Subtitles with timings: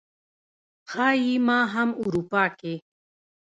[0.89, 2.73] ښايي ما هم اروپا کې